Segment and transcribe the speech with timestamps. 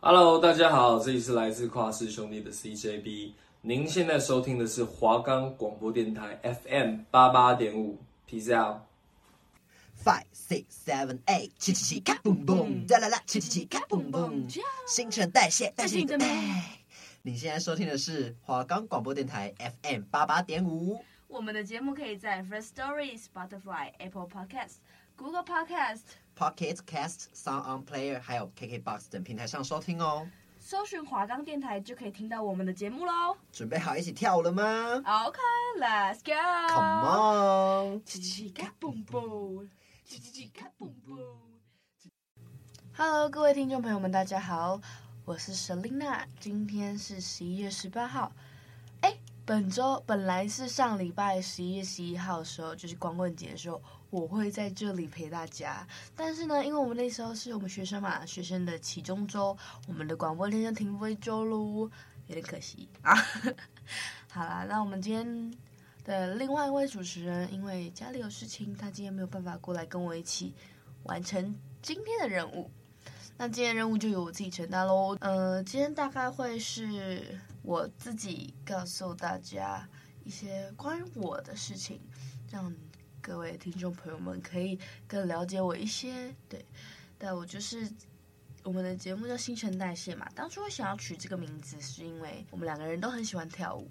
[0.00, 3.32] Hello，大家好，这里是来自跨世兄弟的 CJB。
[3.62, 7.98] 您现在收听的是华冈广播电台 FM 八八点五
[8.30, 8.82] ，Peace out。
[10.00, 14.48] Five, six, seven, eight，七七七，卡嘣嘣，啦啦啦，七七七，卡嘣嘣，
[14.86, 16.78] 新陈代谢，代谢你的爱。
[17.22, 19.52] 你现在收听的是华冈广播电台
[19.82, 21.04] FM 八八点五。
[21.26, 24.76] 我们的节目可以在 First Story、Spotify、Apple Podcast、
[25.16, 26.02] Google Podcast、
[26.38, 30.28] Pocket Cast、Sound On Player，还有 KKBox 等平台上收听哦。
[30.60, 33.36] 搜寻华冈电台就可以听到我们的节目喽。
[33.50, 34.62] 准备好一起跳舞了吗
[35.04, 36.34] ？OK，Let's go。
[36.72, 39.68] Come on，七七七卡嘣嘣，
[40.08, 41.18] 叽叽叽嘎嘣嘣。
[42.94, 44.80] Hello，各位听众朋友们，大家好，
[45.24, 48.30] 我是 Selina，今天是十一月十八号。
[49.48, 53.80] 本周本来是上礼拜十一月十一号的时候，就是光棍节的时候。
[54.10, 61.90] 我会在这里陪大家，但是呢，因为我们那时候是我们学生嘛，学生的期中周，我们的广播练就停播一周喽，
[62.26, 63.14] 有点可惜啊。
[64.30, 65.54] 好啦，那我们今天
[66.04, 70.54] 的另外一位主持人，因为家里有事情，他今天没有办法过来跟我一起
[71.04, 72.70] 完成今天的任务，
[73.38, 75.16] 那今天任务就由我自己承担喽。
[75.20, 77.38] 呃，今天大概会是
[77.68, 79.86] 我自己告诉大家
[80.24, 82.00] 一些关于我的事情，
[82.50, 82.74] 让。
[83.20, 86.64] 各位听众朋友们可以更了解我一些，对，
[87.18, 87.86] 但我就是
[88.62, 90.26] 我们的节目叫新陈代谢嘛。
[90.34, 93.86] 当初我想要取这个名字，是因为我们两个人都很喜欢跳舞，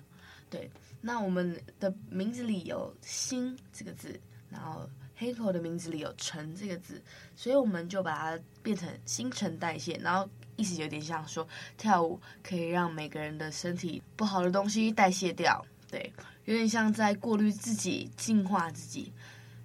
[0.50, 0.72] 对。
[1.02, 7.00] 那我们的名字里有“新”这个字，然后黑口的名字里有“陈”这个字，
[7.36, 16.12] 所以我们就把它变成新陈代谢，然后意思有点像说跳舞可以让每个人的身体不好的东西代谢掉，对。
[16.46, 19.12] 有点像在过滤自己、净化自己。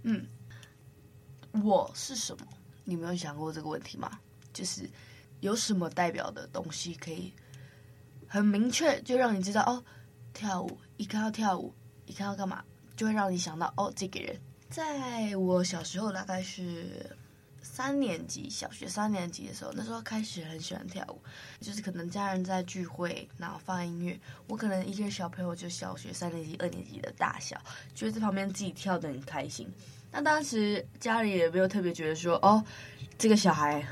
[0.03, 0.27] 嗯，
[1.62, 2.47] 我是什么？
[2.84, 4.19] 你没有想过这个问题吗？
[4.53, 4.91] 就是
[5.41, 7.33] 有什么代表的东西可以
[8.27, 9.83] 很明确，就让你知道哦，
[10.34, 11.73] 跳舞，一看到跳舞，
[12.06, 12.65] 一看到干嘛，
[12.97, 14.39] 就会让你想到哦，这个人。
[14.69, 17.16] 在我小时候，大概是。
[17.75, 21.19] 三年级，小学三年级的时候，那时候开始很喜欢跳舞，
[21.59, 27.56] 就是可能家人在聚会，然后放音乐，我可能一个小朋友就小学三年级、二年级的大小，
[27.94, 29.66] 就在旁边自己跳得很开心。
[30.10, 32.62] 那当时家里也没有特别觉得说，哦，
[33.16, 33.83] 这个小孩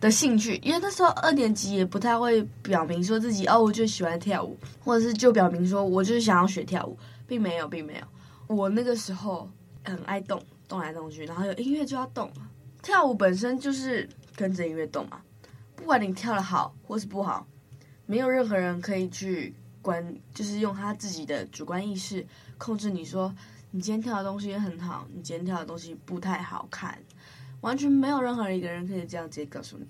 [0.00, 8.04] 的兴趣，因为那时候二年级也不太会表明说自己哦，我就喜欢跳舞，或者是就表明说我就是想要学跳舞，并没有，并没有。
[8.48, 9.48] 我那个时候
[9.84, 12.28] 很爱动，动来动去，然后有音乐就要动。
[12.82, 15.22] 跳舞本身就是跟着音乐动嘛，
[15.76, 17.46] 不管你跳的好或是不好，
[18.06, 22.26] 没有任何人可以去管，就是用他自己的主观意识
[22.58, 23.32] 控制你说
[23.70, 26.98] 你今天跳的东西很好，你今天跳的东西不太好看，
[27.60, 29.86] 完全没有任何一个人可以这样直接告诉你。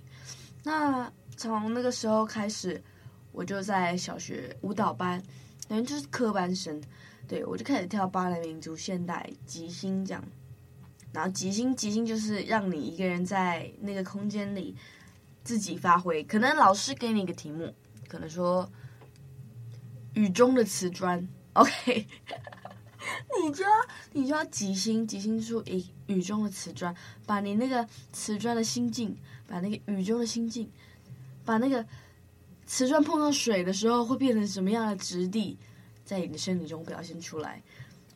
[0.63, 2.81] 那从那个时候开始，
[3.33, 5.21] 我就在小学舞蹈班，
[5.67, 6.81] 等于就是科班生，
[7.27, 10.23] 对，我就开始跳芭蕾、民族、现代、即兴这样。
[11.13, 14.75] 然后即兴，即兴就是让你一个人在那个空间里
[15.45, 16.25] 自己发挥。
[16.25, 17.75] 可能老师给你一个题目，
[18.09, 18.71] 可能说
[20.15, 22.07] 雨中的瓷砖， OK，
[23.45, 23.71] 你就要
[24.13, 26.95] 你就要即兴，即兴出一雨中的瓷砖，
[27.27, 29.15] 把你那个瓷砖的心境，
[29.47, 30.71] 把那个雨中的心境，
[31.45, 31.85] 把那个
[32.65, 35.59] 瓷砖碰到水的时候会变成什么样的质地，
[36.07, 37.63] 在你的身体中表现出来。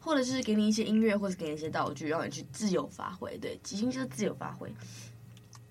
[0.07, 3.37] 或者是给你一些音乐，或者给你一些道具，让你去自由发挥。
[3.39, 4.73] 对，即兴就是自由发挥。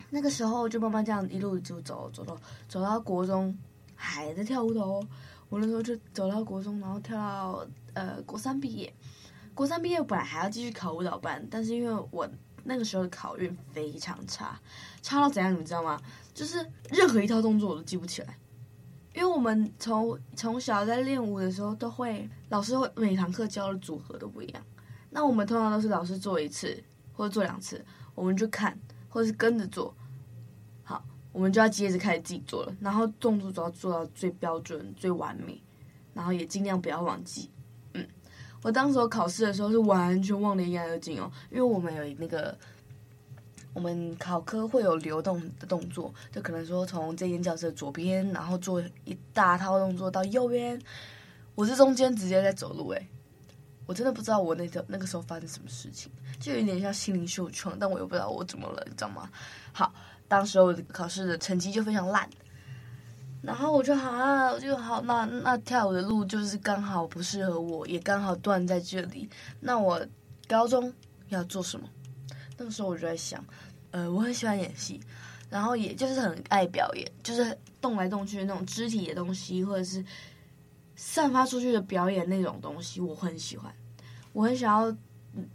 [0.10, 2.38] 那个时候就慢慢这样一路就走，走到
[2.68, 3.58] 走到国中，
[3.96, 5.02] 还在跳舞的哦。
[5.48, 8.94] 我那时候就走到国中，然后跳到呃国三毕业。
[9.54, 12.30] 国三毕业本来还要继续考舞蹈班，但是因为我
[12.66, 14.60] 那个时候的考运非常差，
[15.02, 15.98] 差到怎样你知道吗？
[16.34, 16.58] 就是
[16.90, 18.38] 任何一套动作我都记不起来。
[19.16, 24.62] 因为我们从从小在练舞的时候，都会老师会每堂课教的组合都不一样。
[25.10, 26.84] 那我们通常都是老师做一次
[27.14, 27.84] 或者做两次，
[28.14, 28.78] 我们就看
[29.08, 29.96] 或者是跟着做。
[30.84, 32.76] 好，我们就要接着开始自己做了。
[32.82, 35.62] 然后动作都要做到最标准、最完美，
[36.14, 37.50] 然后也尽量不要忘记。
[37.94, 38.06] 嗯，
[38.62, 42.58] 我当时候考试的时候是完全忘得一干二净哦，因为我们有那个。
[43.76, 50.82] 我们考科会有流动的动作，就可能说从这间教室的左边，然后做一大套动作到右边。
[51.56, 53.08] 我是中间直接在走路，诶，
[53.86, 59.30] 我真的不知道我那个那个时候发生什么事情，就有点像心灵受创，但我又不知道我怎么了，你知道吗？
[59.74, 59.94] 好，
[60.30, 62.30] 当时我考试的成绩就非常烂，
[63.42, 69.30] 然后我就好啊，我就好，那那跳舞的路就是刚好不适合我，也刚好断在这里。
[69.60, 70.02] 那我
[70.48, 70.94] 高中
[71.28, 71.86] 要做什么？
[72.58, 73.44] 那个时候我就在想。
[73.92, 75.00] 呃，我很喜欢演戏，
[75.50, 80.04] 然后也就是很爱表演，就是动来动去的那种肢体的东西，或者是
[80.98, 83.74] 散发出去的表演那种东西，我很喜欢。
[84.34, 84.94] 我很想要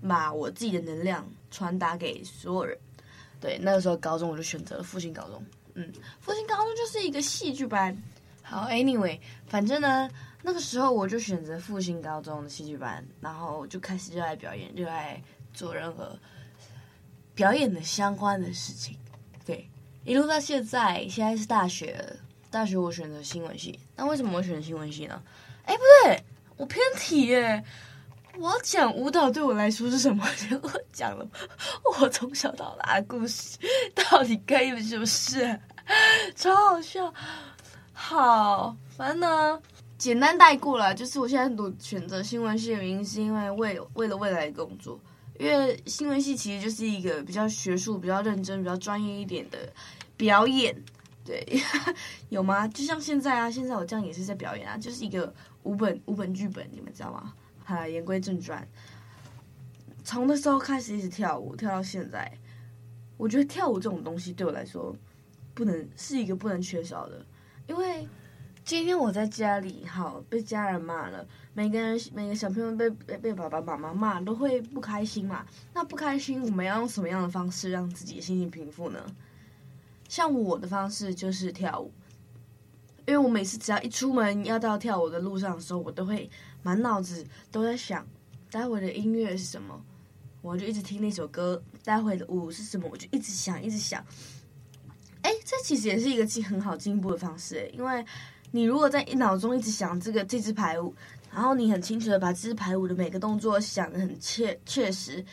[0.08, 2.78] 把我自己的能量传达给所有人。
[3.38, 5.44] 对，那个时候高中我就选择了复兴高中。
[5.74, 7.94] 嗯，复兴高中就是一个戏剧班。
[8.40, 10.08] 好，Anyway，反正呢，
[10.42, 16.18] 那个时候我就选择复兴高中的戏剧班，然后就开始热爱表演，热爱做任何
[17.40, 18.94] 表演的相关的事情。
[19.46, 19.66] 对，
[20.04, 21.98] 一路到现在，现在是大学，
[22.50, 23.80] 大学我选择新闻系。
[23.96, 25.22] 那为什么我选择新闻系呢？
[25.64, 26.22] 哎，不对，
[26.58, 27.64] 我偏题耶。
[28.36, 30.22] 我要讲舞蹈对我来说是什么？
[30.36, 31.26] 结果讲了
[31.98, 33.56] 我从小到大的故事，
[33.94, 35.58] 到底该有什么事？
[36.36, 37.10] 超好笑。
[37.94, 39.58] 好，反正呢，
[39.96, 40.94] 简单带过了。
[40.94, 45.00] 就是我现在读选择新闻系的原因，是因为为为了未来的工作。
[45.40, 49.72] 因为新闻系其实就是一个比较学术、比较认真、比较专业一点的
[50.14, 50.76] 表演。
[51.24, 51.42] 对，
[52.28, 52.68] 有吗？
[52.68, 55.32] 就像现在啊，现在我这样也是在表演啊，就是一个
[55.62, 57.32] 五本五本剧本，你们知道吗？
[57.64, 58.66] 好，言归正传，
[60.04, 62.30] 从那时候开始一直跳舞，跳到现在，
[63.16, 64.94] 我觉得跳舞这种东西对我来说，
[65.54, 67.24] 不能是一个不能缺少的。
[67.66, 68.06] 因为
[68.64, 75.44] 今天我在家里，好被家人骂了，每个人每个小朋友被被被爸爸妈妈骂，都会不开心嘛。
[75.74, 79.04] 那不开心，我们要用什么样的方式让自己心情平复呢？
[80.08, 81.92] 像我的方式就是跳舞，
[83.06, 86.30] 因为我每次只要一出门要到跳舞的路上的时候，我都会。
[86.62, 88.06] 满脑子都在想，
[88.50, 89.82] 待会的音乐是什么，
[90.42, 91.62] 我就一直听那首歌。
[91.82, 94.04] 待会的舞是什么，我就一直想，一直想。
[95.22, 98.04] 哎，这其实也是一个进很好进步的方式诶，因为
[98.50, 100.94] 你如果在一脑中一直想这个这支排舞，
[101.32, 105.24] 然后你很清楚的把这支排舞的每个动作想得很切确实，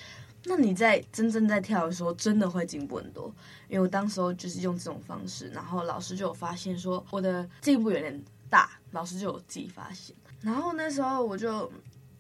[0.44, 3.34] 那你在真正在跳的时候，真的会进步很多。
[3.68, 10.16] 因为我当时候就是用这种方式，然后老师就有发现说我的进步有点大，老师就有自己发现。
[10.42, 11.70] 然后那时候我就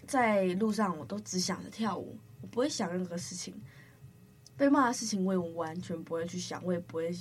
[0.07, 3.53] 在路上，我都只想着跳舞，我不会想任何事情。
[4.57, 7.11] 被骂的事情，我也完全不会去想，我也不会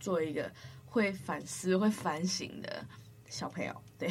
[0.00, 0.50] 做一个
[0.84, 2.84] 会反思、会反省的
[3.32, 3.74] 小朋友。
[3.98, 4.10] 对，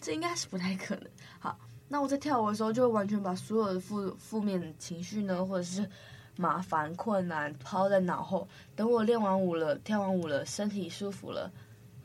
[0.00, 1.08] 这应该是不太可能。
[1.38, 1.56] 好，
[1.86, 5.88] 那我在跳舞的时候，就完全把所有的负负面情绪呢，或者是
[6.36, 8.48] 麻烦、困难抛在脑后。
[8.74, 11.52] 等我练完舞了，跳完舞了，身体舒服了，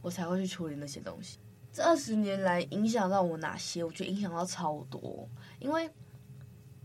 [0.04, 1.40] 我才会去处理那些东西。
[1.74, 3.84] 这二十年来影响到我哪些？
[3.84, 5.28] 我觉得影响到超多。
[5.60, 5.90] 因为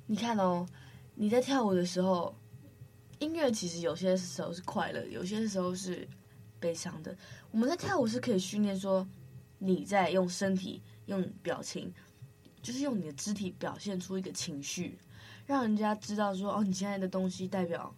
[0.06, 0.66] 你看哦，
[1.14, 2.34] 你在跳舞的时候，
[3.18, 6.08] 音乐其实有些时候是快乐，有些时候是
[6.58, 7.14] 悲伤的。
[7.50, 9.06] 我们在跳舞是可以训练说，
[9.64, 11.92] 你在用身体、用表情，
[12.60, 14.98] 就是用你的肢体表现出一个情绪，
[15.46, 17.94] 让人家知道说，哦，你现在的东西代表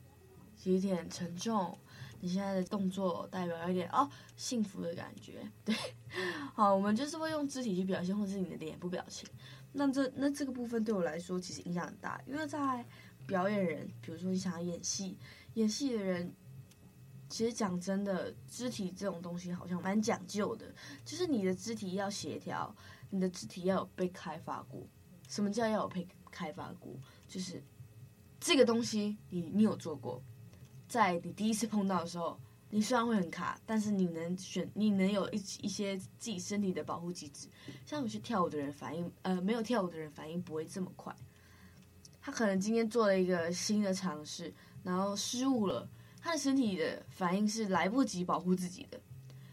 [0.65, 1.77] 有一点沉重。
[2.21, 5.77] 你现在的动作代表一点哦，幸福的感觉，对，
[6.55, 9.29] 好，我们就是会用肢体去表现，或者是你的脸部表情。
[9.73, 12.83] 那这那这个部分对我来说其实影响很大，因为在
[13.27, 15.19] 表演人，比如说你想要演戏，
[15.53, 16.33] 演戏的人，
[17.29, 20.73] 其实讲真的，肢体这种东西好像蛮讲究的，
[21.05, 22.75] 就是你的肢体要协调，
[23.11, 24.87] 你的肢体要有被开发过。
[25.29, 26.93] 什么叫要有被开发过？
[27.27, 27.63] 就是
[28.39, 30.23] 这个东西你你有做过。
[30.87, 32.39] 在你第一次碰到的时候，
[32.71, 37.49] 你虽然会很卡，但是你能选，你能有一一些自己身体的保护机制。
[37.87, 41.15] 像有些跳舞的人反应，呃，没有跳舞的人反应不会这么快。
[42.21, 44.53] 他可能今天做了一个新的尝试，
[44.83, 45.89] 然后失误了，
[46.25, 48.99] 他的身体的反应是来不及保护自己的，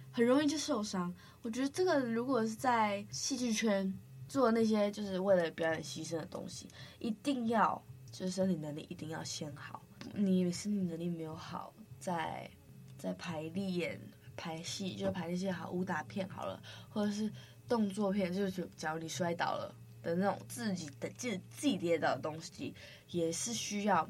[0.09, 1.13] 很容易就受伤。
[1.41, 3.93] 我觉得这个如果是在戏剧圈
[4.25, 9.83] 做那些就是为了表演牺牲的东西，一定要就是身体能力一定要先好。
[10.13, 12.49] 你身体能力没有好，在
[12.97, 13.99] 在排练、
[14.37, 17.29] 排戏，就排那些好武打片好了，或者是
[17.67, 22.73] 动作片，就是假如你摔倒了的那种自己的自自己跌倒的东西，
[23.09, 24.09] 也是需要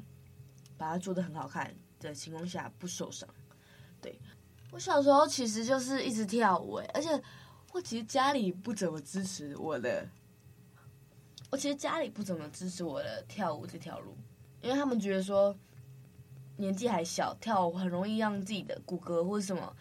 [0.78, 1.74] 把它做得很好看
[2.10, 3.28] 的情况下不受伤。
[4.00, 4.18] 对，
[4.70, 7.10] 我小时候其实就是一直跳舞，而且
[7.72, 10.08] 我其实家里不怎么支持我的，
[11.50, 14.16] 我其实家里不怎么支持我的跳舞这条路，
[14.60, 15.56] 因为他们觉得说。
[16.58, 19.74] 年纪还小，跳舞很容易让自己的骨骼或者什么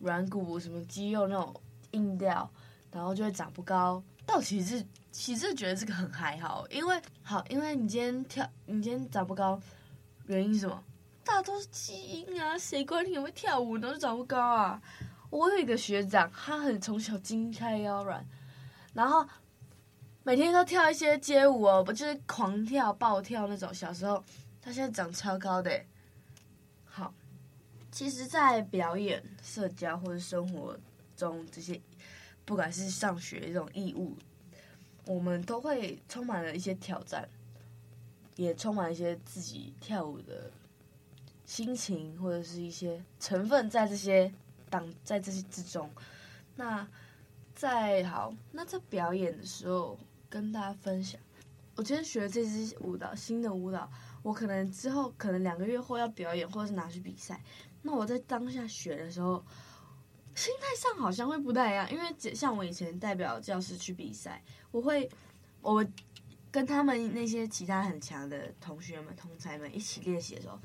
[0.00, 1.54] 软骨、什么肌肉那种
[1.92, 2.50] 硬掉，
[2.90, 4.02] 然后就会长不高。
[4.24, 9.60] 但我其实是其实觉得这个很还好，因为好，因为你今天跳，你今天长不高，
[10.26, 10.82] 原因是什么？
[11.24, 14.80] 大都是基因啊，谁管你有没有跳舞，然后就长不高啊？
[15.30, 18.24] 我有一个学长，他很从小筋开腰软，
[18.92, 19.26] 然后
[20.22, 23.72] 每天都跳一些街舞哦，不就是狂跳、暴跳那种。
[23.74, 24.22] 小时候，
[24.62, 25.82] 他现在长超高的。
[26.84, 27.12] 好
[27.90, 30.78] 其实，在表演、社交或者生活
[31.16, 31.80] 中，这些
[32.44, 34.16] 不管是上学这种义务，
[35.06, 37.28] 我们都会充满了一些挑战，
[38.36, 40.50] 也充满一些自己跳舞的
[41.44, 44.32] 心情，或者是一些成分在这些
[44.70, 45.90] 当在这些之中。
[46.56, 46.86] 那
[47.54, 49.98] 在好，那在表演的时候
[50.28, 51.20] 跟大家分享，
[51.76, 53.90] 我今天学了这支舞蹈，新的舞蹈，
[54.22, 57.40] 我可能之后可能两个月后要表演，或者是拿去比赛。
[57.82, 59.44] 那我在当下学的时候，
[60.34, 65.08] 心态上好像会不太一样，因为像我以前代表教室去比赛，我会，
[65.60, 65.84] 我
[66.50, 70.58] 跟他们那些其他很强的同学们、同才们一起练习的时候，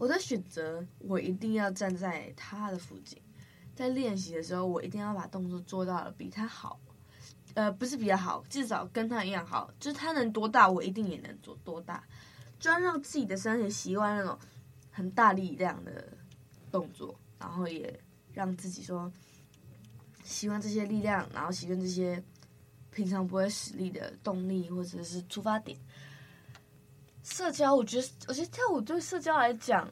[0.00, 3.20] 我的选择，我一定要站在他的附近，
[3.76, 6.80] 在练习的时候，我一定要把动作做到了比他好，
[7.52, 12.02] 呃，不是比较好，至少跟他一样好，就是他能多大，我一定也能做多大，
[12.58, 14.38] 就要让自己的身体习惯那种。
[14.92, 16.12] 很大力量的
[16.72, 17.98] 动作，然后也
[18.34, 19.10] 让自己说
[20.24, 22.22] 习惯这些力量，然后习惯这些
[22.90, 25.78] 平常不会使力的动力或者是出发点。
[27.30, 29.88] 社交，我觉得，我觉得跳舞对社交来讲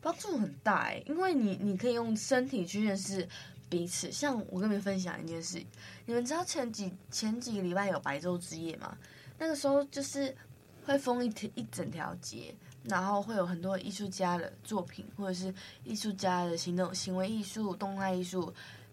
[0.00, 3.28] 帮助很大哎，因为你你可以用身体去认识
[3.68, 4.12] 彼此。
[4.12, 5.64] 像我跟你们分享一件事，
[6.06, 8.96] 你们知道前几前几个礼拜有白昼之夜吗？
[9.38, 10.36] 那个时候就是
[10.84, 12.54] 会封一条一整条街。
[12.84, 18.50] 然后会有很多艺术家的作品，或者是艺术家的行动、行为艺术、动态艺术，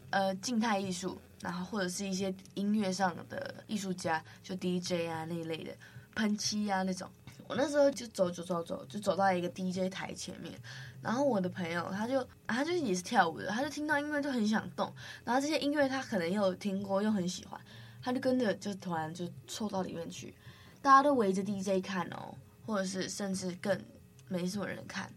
[0.10, 5.74] 呃，静态艺术，然后或者是一些音乐上的艺术家，就 DJ 啊那一类的，
[6.18, 7.10] 喷漆啊那种。
[7.48, 10.54] 我那时候就走走走走，就走到一个 DJ 台前面，
[11.02, 14.94] 然后我的朋友他就他就也是跳舞的，他就听到音乐就很想动，
[15.24, 17.62] 然后这些音乐他可能又听过又很喜欢，
[18.02, 20.36] 他就跟着就突然就凑到里面去，
[20.82, 22.36] 大家都围着 DJ 看哦。
[22.66, 23.82] 或者是甚至更
[24.28, 25.10] 没什么人看，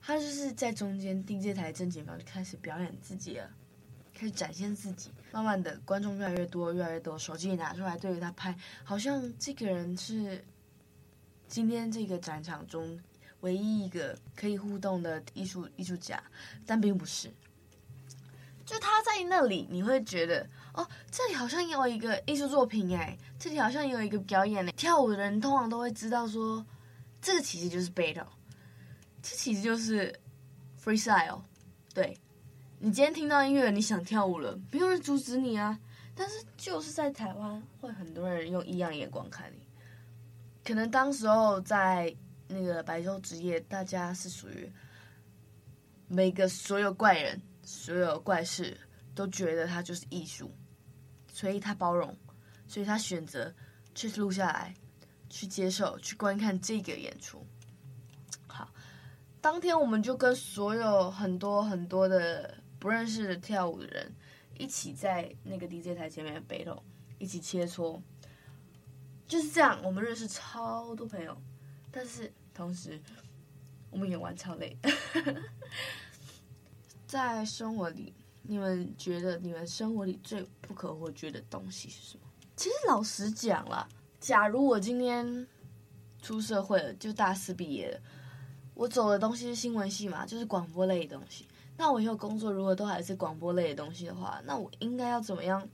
[0.00, 3.50] 他就是在中间 DJ 台正前方就开始表演自己了，
[4.14, 5.10] 开始展现自己。
[5.32, 10.44] 慢慢的，观众越来越多，越来越多，手机也拿出来对着他拍，好像这个人是
[11.48, 12.98] 今天这个展场中
[13.40, 16.22] 唯一一个可以互动的艺术艺术家，
[16.66, 17.32] 但并不是。
[18.66, 24.70] 就他在那里，你会觉得哦，这里好像有一个艺术作品哎，这里好像有一个表演哎。
[24.72, 26.64] 跳舞的人通常都会知道说，
[27.20, 28.26] 这个其实就是 battle，
[29.22, 30.14] 这其实就是
[30.80, 31.40] freestyle。
[31.92, 32.16] 对，
[32.82, 35.78] 你今天听到音乐，你想跳舞了，没有人阻止你啊。
[36.14, 39.58] 但是就是在台湾，会很多人用异样眼光看你。
[40.64, 42.14] 可能当时候在
[42.48, 44.72] 那个白昼之夜，大家是属于
[46.08, 47.38] 每个所有怪人。
[47.62, 48.76] 所有怪事
[49.14, 50.50] 都觉得他就是艺术，
[51.32, 52.16] 所以他包容，
[52.66, 53.54] 所以他选择
[53.94, 54.74] 去录下来，
[55.28, 57.46] 去接受，去观看这个演出。
[58.48, 58.72] 好，
[59.40, 64.12] 当天我们就跟所有很多很多的不认识跳舞的人
[64.58, 66.82] 一起在那个 DJ 台前面 battle，
[67.18, 68.00] 一起切磋，
[69.28, 69.80] 就是这样。
[69.84, 71.36] 我们认识超多朋友，
[71.92, 73.00] 但是同时
[73.90, 74.76] 我们也玩超累。
[77.06, 82.24] 在生活里，你们觉得你们生活里最不可或缺的东西是什么？
[82.56, 83.86] 其实老实讲啦，
[84.20, 85.46] 假如我今天
[86.22, 88.00] 出社会了，就大四毕业了，
[88.74, 91.46] 我走的东西是新闻系嘛，就是广播类的东西。
[91.80, 95.66] 那我以后工作如果都还是广播类的东西的话，那我应该要怎么样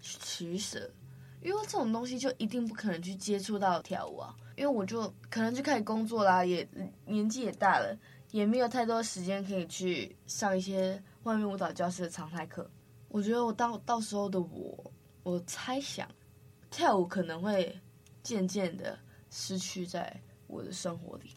[0.00, 0.88] 取舍？
[1.42, 6.66] 因为这种东西就一定不可能去接触到跳舞啊，因为我就可能就开始工作啦，也
[7.04, 7.98] 年纪也大了。
[8.30, 12.70] 也没有太多时间可以去上一些外面舞蹈教室的常态课。
[13.08, 14.92] 我觉得我到到时候的我，
[15.24, 16.08] 我猜想，
[16.70, 17.76] 跳舞可能会
[18.22, 18.96] 渐渐的
[19.30, 21.34] 失去在我的生活里，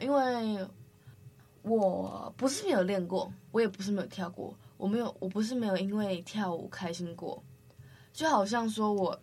[0.00, 0.68] 因为
[1.68, 7.42] 我不是没有练过，我也不是没有跳过，我没有，我不是没有因为跳舞开心过，
[8.12, 9.20] 就好像说我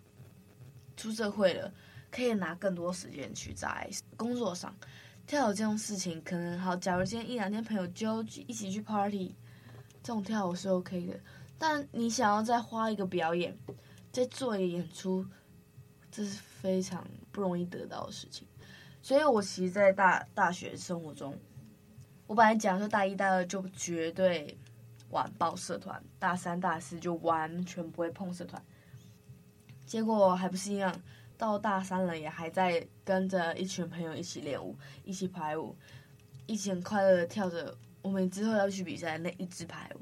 [0.96, 1.72] 出社会了，
[2.12, 4.74] 可以拿更多时间去在工作上。
[5.28, 9.34] 跳舞这种事情可能好，假如今天一两天朋友就一起去 party，
[10.04, 11.20] 这种跳舞是 OK 的。
[11.58, 13.58] 但你想要再花一个表演，
[14.12, 15.26] 再做一个演出，
[16.12, 18.48] 这是非常不容易得到的事情。
[19.02, 21.36] 所以我其实，在大大学生活中，
[22.28, 24.58] 我本来讲说大一、大二就绝对
[25.10, 28.62] 完爆社团，大三、大四就完全不会碰社团。
[29.86, 30.94] 结果还不是一样。
[31.38, 35.76] 到大三了，也还在跟着一群朋友一起练舞，一起排舞，
[36.46, 40.00] 一起很快乐的跳着我们之后要去比赛那一支排舞。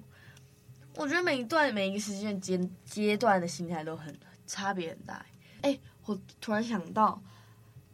[0.95, 4.15] 我觉得每一段每一个时间阶阶段的心态都很
[4.45, 5.25] 差别很大。
[5.63, 7.19] 哎，我突然想到，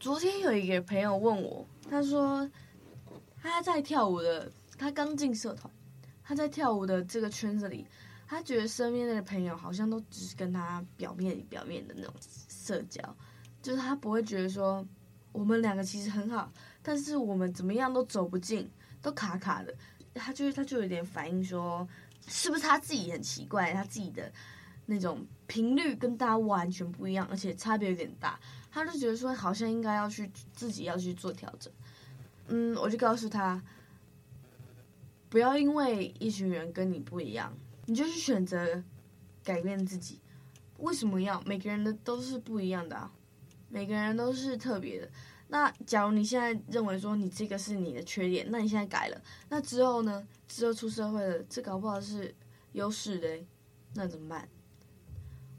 [0.01, 2.45] 昨天有一个朋友问我，他说
[3.41, 5.72] 他在跳舞的，他刚进社团，
[6.24, 7.86] 他在跳舞的这个圈子里，
[8.27, 13.01] 他觉得身边的朋友好像都只是跟他表面表面的那种社交，
[13.62, 14.86] 就是他不会觉得说
[15.31, 18.69] 我们两个其实很好，但是我们怎么样都走不近，
[19.01, 19.74] 都卡卡的。
[20.15, 21.88] 他就是他就有点反应说，
[22.27, 24.29] 是不是他自己很奇怪，他自己的
[24.86, 28.38] 那种频率跟大家完全不一样，而且差别有点大。
[28.72, 31.72] 他就觉得说，好像应该要去自己要去做调整。
[32.50, 33.62] 嗯，我就告诉他，
[35.29, 37.53] 不要因为一群人跟你不一样，
[37.86, 38.84] 你就去选择
[39.44, 40.20] 改变自己。
[40.79, 41.41] 为什么要？
[41.46, 43.12] 每个人的都是不一样的啊，
[43.70, 45.10] 每个人都是特别的。
[45.48, 50.27] 那假如你现在认为说你这个是你的缺点，那你现在改了，那之后呢？
[50.48, 52.34] 之后出社会了，这搞不好是
[52.72, 53.39] 优势的，
[53.94, 54.50] 那怎么办？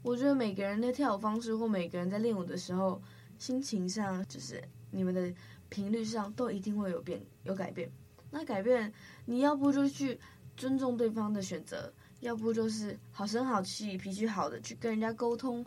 [0.03, 3.01] 我觉得每个人的跳舞方式或每个人在练舞的时候，
[3.41, 5.33] 心情上就是你们的。
[5.73, 7.89] 频率上都一定会有变有改变，
[8.29, 8.91] 那改变
[9.23, 10.19] 你要不就去
[10.57, 15.65] 尊重对方的选择，要不就是好声好气、脾气好的去跟人家沟通，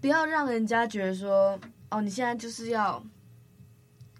[0.00, 1.58] 不要让人家觉得说
[1.90, 3.04] 哦，你现在就是要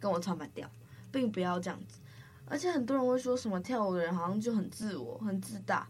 [0.00, 0.68] 跟我唱反调，
[1.12, 2.00] 并不要这样子。
[2.46, 5.88] 而且很多人会说什么跳舞的人好像就很自我、很自大，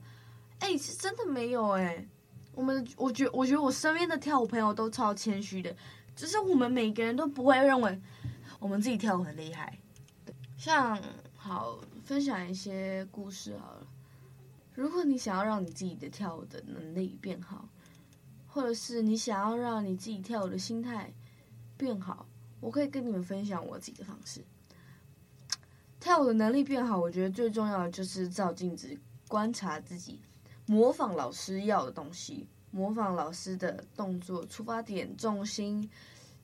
[0.58, 2.06] 哎，是真的没有哎。
[2.52, 5.74] 我们我觉我觉得我身边的跳舞朋友都超谦虚的，
[6.18, 8.02] 只是我们每个人都不会认为。
[8.58, 9.78] 我们自己跳舞很厉害，
[10.56, 11.00] 像
[11.36, 13.86] 好分享一些故事好了。
[14.74, 17.68] 如果你想要让你自己的跳舞的能力变好，
[18.48, 21.14] 或者是你想要让你自己跳舞的心态
[21.76, 22.26] 变好，
[22.58, 24.44] 我可以跟你们分享我自己的方式。
[26.00, 28.98] 跳舞的能力变好，我觉得最重要的就是照镜子
[29.28, 30.20] 观察自己，
[30.66, 32.48] 模仿老师要的东西，
[32.78, 35.90] 模仿老师的动作、出发点、重心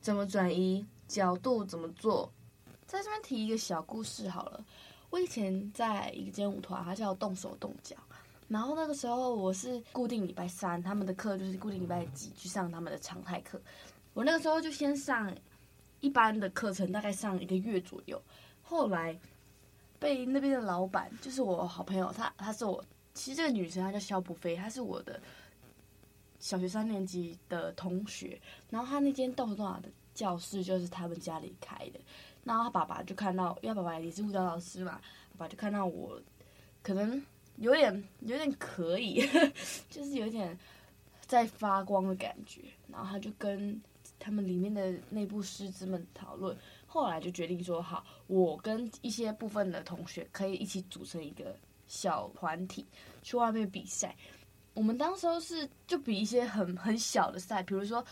[0.00, 0.84] 怎么转移。
[1.06, 2.32] 角度怎么做？
[2.86, 4.64] 在这边提一个小故事好了。
[5.10, 7.94] 我以前在一个间舞团，它叫动手动脚。
[8.48, 13.60] 然后那个时候我是固定礼拜三，他们的课就是固定礼拜几去上他们的常态课。
[14.14, 15.32] 我那个时候就先上
[16.00, 18.20] 一般的课程，大概上一个月左右。
[18.62, 19.16] 后来
[19.98, 25.20] 被那边的老板，就是我好朋友，她她是我，其实这个女生她叫肖不菲，她是我的
[26.44, 28.38] 小学三年级的同学。
[28.68, 29.88] 然后他那间动手动脚的。
[30.14, 31.98] 教室就是他们家里开的，
[32.44, 35.00] 然后他爸爸就看到，因为爸爸也是舞蹈老师嘛，
[35.32, 36.22] 爸爸就看到我，
[36.84, 37.20] 可能
[37.56, 39.28] 有点有点可以，
[39.90, 40.56] 就是有点
[41.26, 43.82] 在发光的感觉，然后他就跟
[44.20, 51.56] 他们里面的内部师资们讨论，后来就决定说好，我跟一些部分的同学可以一起组成一个
[51.88, 52.86] 小团体
[53.20, 54.14] 去外面比赛，
[54.74, 58.04] 我们当时候是就比一些很很小的赛，比如说。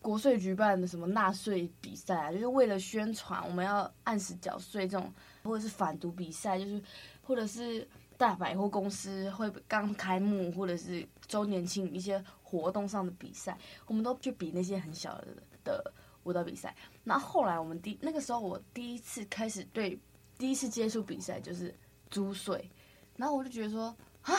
[0.00, 6.80] 国税举办的什么纳税比赛啊，就是为了宣传我们要按时缴税这种，或者是反毒比赛，就是
[7.20, 15.26] 或者是大百货公司会刚开幕，或者是周年庆一些活动上的比赛，我们都去比那些很小的
[15.64, 15.92] 的
[16.22, 16.72] 舞蹈比赛。
[17.02, 19.98] 然后后来我们第那个时候我第一次开始对
[20.38, 21.74] 第一次接触比赛就是
[22.08, 22.70] 租税，
[23.16, 24.32] 然后我就觉得说啊。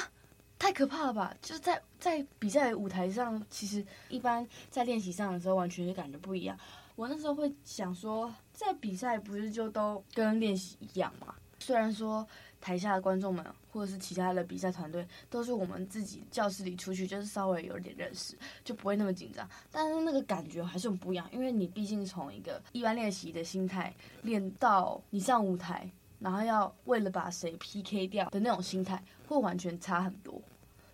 [0.60, 1.34] 太可怕了吧！
[1.41, 6.56] 就是在在比赛舞台上，其实一般在练习上的时候，完全就感觉不一样。
[6.95, 11.34] 我那时候会想说，在比赛不是就都跟练习一样吗？
[11.60, 12.28] 虽然说
[12.60, 19.50] 台下的观众们或者是其他的比赛团队都是我们自己教室里出去，就是稍微有点认识，就不会那么紧张。
[19.72, 23.93] 但是那个感觉还是很不一样，因为你毕竟从一个一般练习的心态
[24.24, 25.89] 练到你上舞台。
[26.20, 30.42] 然后要为了把谁 PK 掉的那种心态，会完全差很多。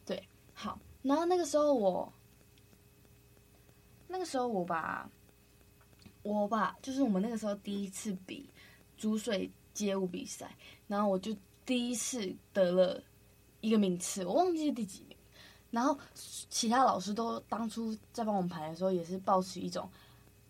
[0.05, 2.11] 对，好，然后那个时候我，
[4.07, 5.09] 那个时候我把，
[6.21, 8.49] 我把就是我们那个时候第一次比
[8.97, 10.55] 珠水街舞比赛，
[10.87, 11.35] 然后我就
[11.65, 13.01] 第一次得了
[13.61, 15.17] 一个名次，我忘记是第几名。
[15.71, 19.89] 然后其他老师都当初在帮我们排的时候，也是抱持一种，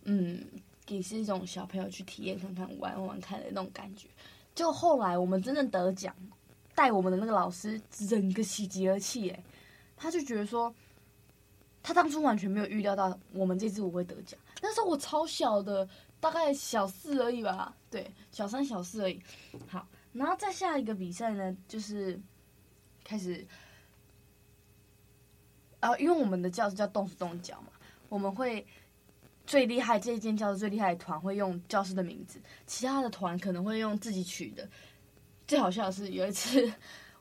[0.03, 0.45] 嗯，
[0.87, 4.07] 也是一种小朋友去体验看看、玩玩看的那种感觉。
[4.55, 6.15] 就后来我们真正得奖，
[6.73, 9.43] 带我们的那个老师整个喜极而泣，哎，
[9.97, 10.73] 他就觉得说，
[11.83, 14.39] 他当初完全没有预料到我们这支舞会得奖。
[14.61, 15.87] 那时候我超小的，
[16.21, 19.21] 大概小四而已吧，对，小三小四而已。
[19.67, 22.17] 好，然后再下一个比赛呢，就是
[23.03, 23.45] 开始，
[25.81, 27.67] 啊，因为我们的教室叫动手动脚嘛，
[28.07, 28.65] 我们会。
[29.45, 34.67] 最厉害这一间教室最厉害的团会用教室的名字，其他的团可能会用自己取的。
[35.47, 36.71] 最好笑的是有一次，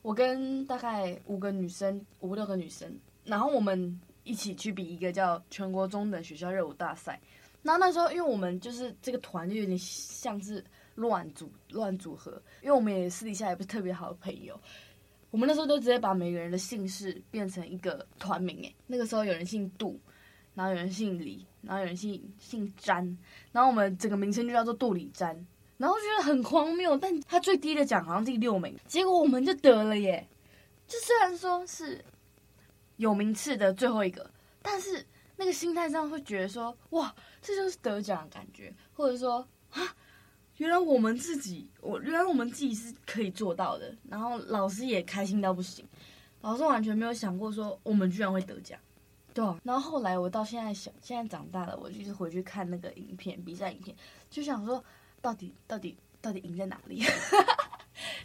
[0.02, 2.90] 我跟大概五个女生、五六个女生，
[3.24, 7.20] 然后我们一起去比一个叫全国中等学校热舞大赛。
[7.62, 10.62] 然后那时候，因为我们就是这个团就有点像是
[10.94, 12.32] 乱组乱组合，
[12.62, 14.58] 因为我们也私底下也不是特别好的朋友。
[15.30, 19.98] 我们那时候都直接把每个人的姓氏变成一个团名，诶，那个时候有人姓杜，
[20.54, 23.18] 然后有人姓李，然后有人姓姓詹，
[23.52, 25.46] 然后我们整个名称就叫做杜李詹，
[25.78, 30.26] 然后觉得很荒谬，但他最低的奖好像第六名，结果我们就得了耶！
[30.86, 32.04] 就虽然说是
[32.96, 34.30] 有名次的最后一个，
[34.62, 35.04] 但是
[35.36, 39.94] 那个心态上会觉得说，哇，这就是得奖的感觉，或者说啊。
[40.58, 43.92] 原来我们自己，我原来我们自己是可以做到的。
[44.08, 45.84] 然后老师也开心到不行，
[46.42, 48.78] 老师完全没有想过说我们居然会得奖，
[49.34, 49.60] 对啊。
[49.64, 53.94] 然后后来我到现在想，现在长大了，我就是回去看那个影片，比赛影片，
[54.30, 54.82] 就想说
[55.20, 57.02] 到底到底到底赢在哪里？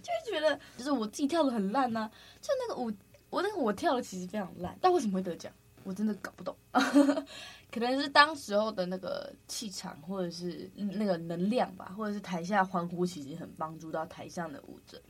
[0.01, 2.91] 就会觉得就是我自己跳的很烂呐，就那个舞，
[3.29, 5.51] 我那个我跳的其实非常烂，但为什么会得奖？
[5.83, 6.55] 我真的搞不懂。
[7.71, 15.01] 可能是当时候的那个气场，或者是那个能量吧，或者是台下欢呼，其实很帮助到台上的舞者。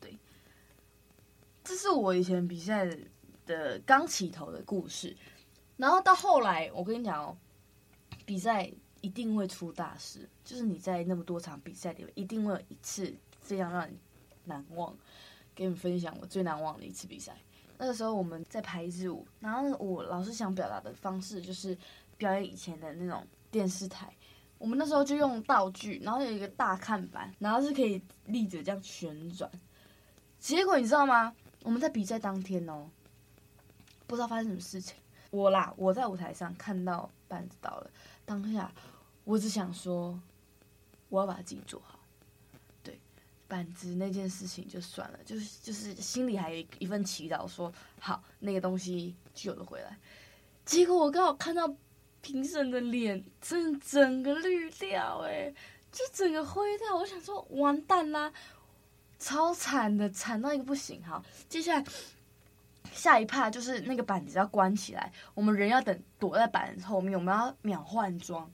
[0.00, 0.16] 对，
[1.64, 2.88] 这是我以前比赛
[3.50, 5.16] 的刚起头的故事。
[5.76, 7.36] 然后到后来，我跟你讲哦，
[8.24, 13.98] 比赛一定会出大事，就是你在那么多场比赛里面，一定会有一次非常让你
[14.44, 14.96] 难忘。
[15.54, 17.36] 给你们分享我最难忘的一次比赛。
[17.76, 21.76] 那个时候我们在排一支舞，然后我老师想表达的方式就是
[22.16, 24.12] 表演以前的那种电视台。
[24.58, 29.50] 我们那时候就用道具，然后有一个大看板，然后是可以立着这样旋转。
[30.38, 31.34] 结果你知道吗？
[31.62, 32.88] 我们在比赛当天哦，
[34.10, 34.96] 不知道发生什么事情。
[35.30, 37.90] 我啦，我在舞台上看到板子倒了，
[38.24, 38.72] 当下
[39.22, 40.20] 我只想说，
[41.08, 42.00] 我要把它自己做好。
[42.82, 42.98] 对
[43.46, 49.96] 板子那件事情就算了，就是就是心里还有一份祈祷，说好那个东西救了回来。
[50.64, 51.72] 结果我刚好看到
[52.20, 55.54] 评审的脸，真的整个绿掉，哎，
[55.92, 56.96] 就整个灰掉。
[56.96, 58.32] 我想说完蛋啦，
[59.20, 61.00] 超惨的，惨到一个不行。
[61.04, 61.84] 好，接下来
[62.92, 68.50] 下一趴就是那个板子要关起来，我们人要等躲在板子后面，我们要秒换装。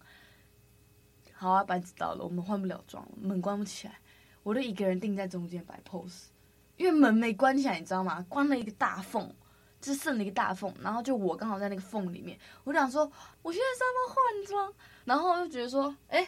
[1.32, 3.98] 好啊，板子倒了，我们换不了装，门关不起来。
[4.42, 6.26] 我就一个人定在中间摆 pose，
[6.76, 8.24] 因为门没关起来，你知道吗？
[8.28, 9.34] 关了一个大缝，
[9.80, 12.38] 就剩了一个大缝，然后就我刚好在那个缝里面。
[12.64, 13.10] 我想说，
[13.42, 16.26] 我现在是要换装，然后又觉得说，哎，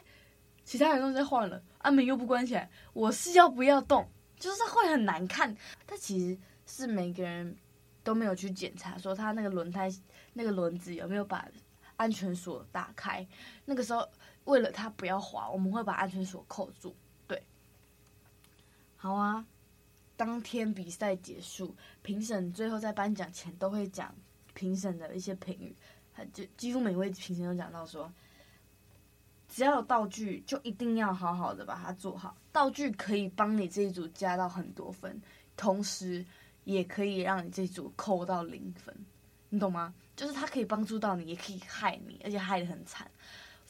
[0.64, 4.06] 其他人都在换了，啊门又不关起来，我是要不要动？
[4.38, 5.56] 就是会很难看。
[5.86, 7.56] 但其实是每个人
[8.08, 9.86] 都没有去检查，说他那个轮胎
[10.32, 11.46] 那个轮子有没有把
[11.98, 13.26] 安全锁打开。
[13.66, 14.08] 那个时候
[14.44, 16.96] 为了他不要滑，我们会把安全锁扣住。
[17.26, 17.42] 对
[18.96, 19.44] 好啊，
[20.16, 24.14] 当天比赛结束，评审最后在颁奖前都会讲
[24.54, 25.76] 评审的一些评语，
[26.14, 28.10] 他就几乎每位评审都讲到说，
[29.50, 32.34] 只要有道具，就一定要好好的把它做好。
[32.50, 35.20] 道具可以帮你这一组加到很多分，
[35.58, 36.24] 同时
[36.74, 38.94] 也可以让你这组扣到零分，
[39.48, 39.94] 你懂吗？
[40.14, 43.10] 就是它可以帮助到你，也可以害你，而且害得很惨。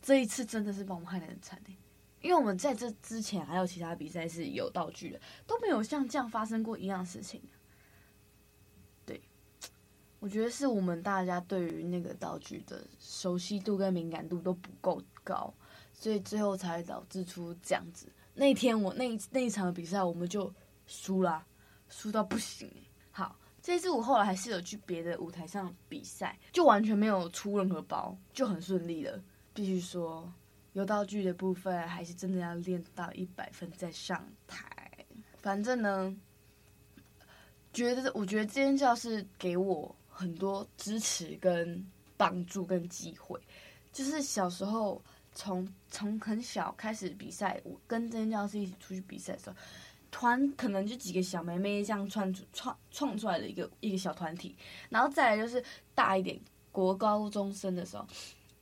[0.03, 1.71] 这一次真的是把我们害得很惨的。
[2.21, 7.41] 因为我们在这之前还有其他比赛是有道具的，都没有像这样发生过一样事情。
[9.07, 9.23] 对，
[10.19, 15.55] 我觉得是我们大家对于那个道具的熟悉度跟敏感度都不够高，
[15.93, 18.13] 所以最后才导致出这样子。
[18.35, 20.53] 那天我那那一场比赛我们就
[20.89, 21.47] 输了，
[21.89, 22.69] 输到不行。
[23.63, 29.21] 这支舞后来还是有去别的舞台上比赛，就完全没有出任何包，就很顺利的，
[29.53, 30.33] 必须说。
[30.75, 34.65] 有道具的部分，还是真的要练到一百分再上台。
[35.43, 36.17] 反正呢，
[37.73, 41.85] 觉得我觉得这间教室给我很多支持跟
[42.17, 43.41] 帮助跟机会。
[43.93, 49.57] 就是小时候从从很小开始比赛，我跟这间教室一起出去比赛的时候，
[50.11, 54.57] 团可能就几个小妹妹这样创创创出来的一个一个小团体。
[54.89, 55.63] 然后再来就是
[55.95, 56.39] 大一点，
[56.73, 58.07] 国高中生的时候。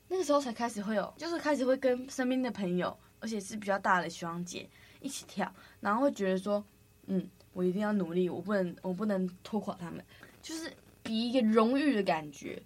[0.09, 6.65] 那个时候才开始会有，就是开始会跟身边的朋友，而且是比较大的学长姐一起跳，然后会觉得说，
[7.07, 10.05] 嗯，我一定要努力，我不能，我不能拖垮他们，
[10.41, 12.63] 就是比一个荣誉的感觉。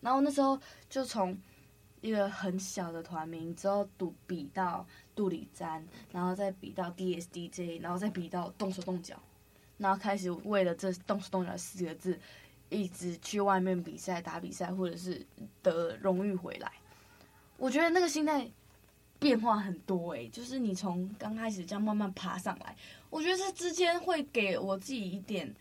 [0.00, 0.56] 然后那时候
[0.88, 1.36] 就从
[2.02, 4.86] 一个很小的团名之后，比比到
[5.16, 9.20] 杜里詹，然后再比到 DSDJ，然后再比到动手动脚，
[9.78, 12.16] 然后开始为了这动手动脚四个字。
[12.68, 15.24] 一直去外面比赛、打比赛，或者是
[15.62, 16.72] 得荣誉回来，
[17.58, 18.50] 我觉得那个心态
[19.20, 22.76] 变化很多诶、就是你从刚开始这样慢慢爬上来，
[23.08, 25.54] 我觉得这之间会给我自己一点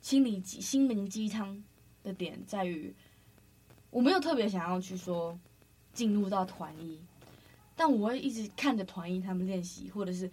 [0.00, 1.62] 心理鸡、心灵鸡汤
[2.02, 2.94] 的点在于，
[3.90, 5.38] 我没有特别想要去说
[5.92, 6.98] 进入到团一，
[7.82, 10.30] 但我会一直看着团员他们练习，或者是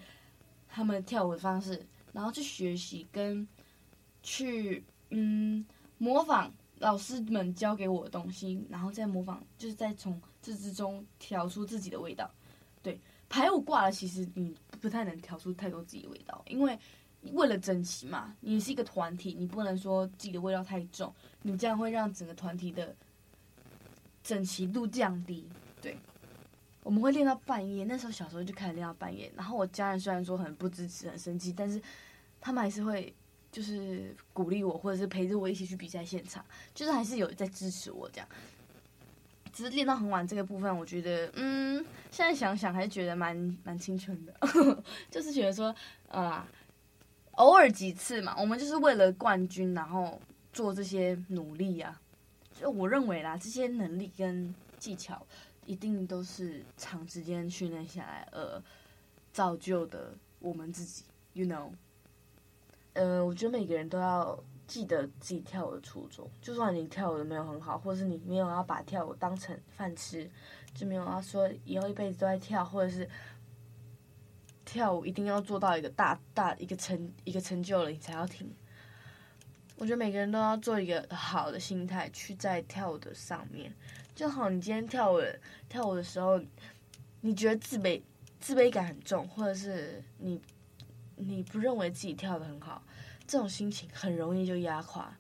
[0.68, 1.84] 他们跳舞的方式，
[2.14, 3.48] 然后去学习跟
[4.22, 5.66] 去嗯
[5.98, 12.30] 模仿老师们教给我的东西，然后再模仿，就是再从这之中调出自己的味道。
[12.84, 16.78] 对，排舞挂了，其实你不太能调出太多自己的味道，因为。
[17.34, 22.96] 为了整齐嘛，你是一个团体，你不能说自己的味道太重，你这样会让整个团体的
[24.24, 25.46] 整齐度降低。
[25.82, 25.98] 对，
[26.90, 29.32] 我们会练到半夜，那时候小时候就开始练到半夜。
[29.36, 31.80] 然后我家人虽然说很不支持、很生气，但是
[32.42, 33.14] 他们还是会
[33.52, 38.28] 就是鼓励我，或者是陪着我一起去比赛现场，就是还是有在支持我这样。
[39.54, 44.34] 只是练到很晚这个部分，我觉得，嗯，现在想想还是觉得蛮蛮青春的，
[45.12, 45.76] 就是觉得说，
[46.08, 46.48] 啊、
[47.34, 50.20] 偶尔几次嘛，我们就是为了冠军，然后
[50.52, 52.02] 做这些努力啊。
[52.60, 55.24] 就我认为啦，这些能力跟技巧，
[55.70, 58.60] 一定都是长时间训练下来而
[59.32, 61.04] 造就的我们自己。
[61.34, 61.70] You know，
[62.94, 66.28] 呃，我觉得每个人都要记得自己跳舞的初衷。
[66.42, 70.28] 就算你跳舞的没有很好，或者是你没有要把跳舞当成饭吃，
[70.74, 73.08] 就没有要说以后一辈子都在跳，或者是。
[74.66, 78.48] 跳舞一定要做到一个大大一个成一个成就了，你才要停。
[79.78, 83.74] 我觉得每个人都要做一个好的心态去在跳舞的上面。
[84.20, 85.22] 就好，你今天跳舞
[85.70, 86.38] 跳舞的时候，
[87.22, 88.02] 你觉得自卑
[88.38, 90.38] 自卑感很重，或者是你
[91.16, 92.84] 你不认为自己跳得很好，
[93.26, 95.18] 这种心情很容易就压垮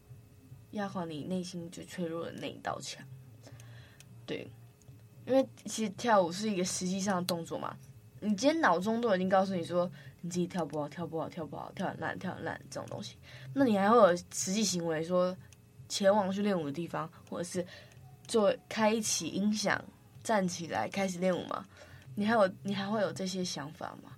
[0.71, 3.01] 压垮你内心最脆弱的那一道墙。
[4.25, 4.51] 对，
[5.25, 7.77] 因为其实跳舞是一个实际上的动作嘛。
[8.19, 13.15] 你今天脑中都已经告诉你说你自己跳不好，跳不好，跳不好，跳很烂，跳很烂这种东西，
[13.53, 15.33] 那你还会有实际行为说
[15.87, 17.65] 前往去练舞的地方，或者是
[18.29, 19.83] 做开启音响
[20.23, 21.65] 站起来开始练舞吗？
[22.13, 24.11] 你还有你还会有这些想法吗？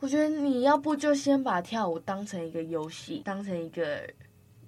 [0.00, 4.06] 我觉得你要不就先把跳舞当成一个游戏，当成一个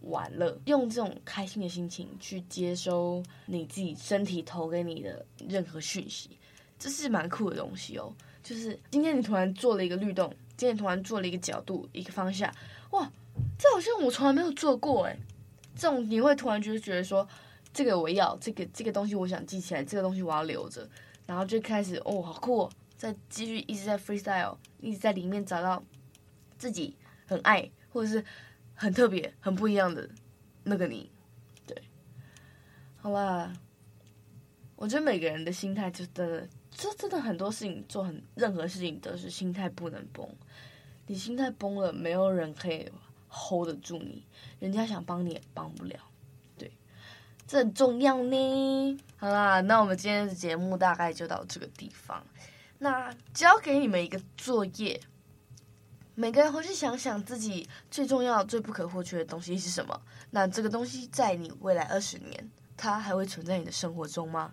[0.01, 6.31] 玩乐，用这种开心的心情去接收你自己身体投给你的任何讯息。
[6.79, 8.11] 这是蛮酷的东西哦，
[8.43, 12.51] 就是今天你突然做了一个律动，今天突然做了一个角度，一个方向，
[12.93, 13.11] 哇，
[13.59, 15.19] 这好像我从来没有做过诶。
[15.75, 17.29] 这种你会突然就是觉得说，
[17.77, 20.89] 这个我要，这个这个东西我想记起来，这个东西我要留着，
[21.27, 25.85] 然后就开始哦，好酷哦，再继续一直在 freestyle，一直在里面找到
[26.57, 28.25] 自己很爱或者是
[28.75, 30.09] 很特别、很不一样的
[30.65, 31.11] 那个你，
[31.67, 31.77] 对，
[32.97, 33.53] 好啦，
[34.75, 36.49] 我觉得每个人的心态就真的。
[36.79, 40.27] 这真的很多事情做很任何事情都是心态不能崩，
[41.07, 42.91] 你心态崩了，没有人可以
[43.31, 44.23] hold 得住你，
[44.61, 45.99] 人家想帮你也帮不了，
[47.47, 48.99] 这很重要呢。
[49.17, 52.23] 好啦，那我们今天的节目大概就到这个地方。
[52.79, 55.01] 那交给你们一个作业，
[56.15, 59.99] 每个人回去想想自己最重要、最不可或缺的东西是什么。
[60.31, 64.53] 那这个东西在你未来二十年，它还会存在你的生活中吗？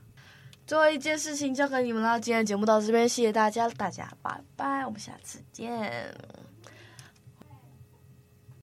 [0.66, 2.18] 最后一件事情交给你们了。
[2.18, 6.16] 今天的节目到这边，谢谢大家，大家拜拜，我们下次见。